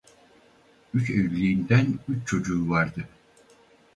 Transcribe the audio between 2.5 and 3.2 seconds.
vardı.